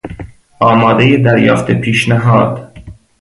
آماده 0.59 1.17
دریافت 1.17 1.71
پیشنهاد 1.71 2.71